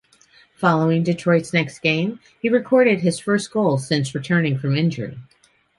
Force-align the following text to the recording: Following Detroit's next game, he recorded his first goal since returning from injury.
Following 0.55 1.03
Detroit's 1.03 1.53
next 1.53 1.77
game, 1.77 2.19
he 2.41 2.49
recorded 2.49 3.01
his 3.01 3.19
first 3.19 3.51
goal 3.51 3.77
since 3.77 4.15
returning 4.15 4.57
from 4.57 4.75
injury. 4.75 5.19